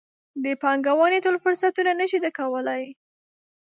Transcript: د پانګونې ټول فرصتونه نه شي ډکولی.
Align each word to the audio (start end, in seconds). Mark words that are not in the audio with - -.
د 0.43 0.45
پانګونې 0.61 1.19
ټول 1.25 1.35
فرصتونه 1.43 1.91
نه 1.99 2.05
شي 2.09 2.17
ډکولی. 2.23 2.83